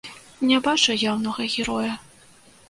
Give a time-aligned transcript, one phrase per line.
[0.51, 1.93] Не бачу яўнага героя.